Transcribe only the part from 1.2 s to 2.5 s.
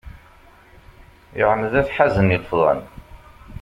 Iɛemmed ad teḥazen